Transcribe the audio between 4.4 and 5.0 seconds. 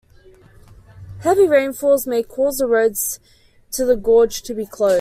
to be closed.